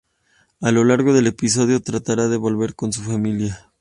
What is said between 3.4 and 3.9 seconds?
como sea.